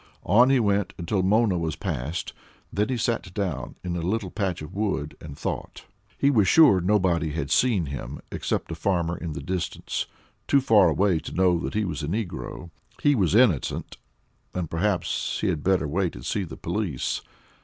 [0.25, 2.33] On he went until Mona was passed;
[2.73, 5.85] then he sat down in a little patch of wood and thought.
[6.17, 10.07] He was sure nobody had seen him except a farmer in the distance,
[10.47, 12.71] too far away to know he was a negro.
[12.99, 13.97] He was innocent,
[14.55, 17.21] and perhaps he had better wait and see the police.